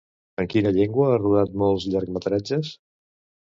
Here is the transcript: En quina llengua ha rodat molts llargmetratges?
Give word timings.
En 0.43 0.47
quina 0.53 0.71
llengua 0.77 1.11
ha 1.11 1.21
rodat 1.21 1.55
molts 1.67 1.87
llargmetratges? 1.93 2.77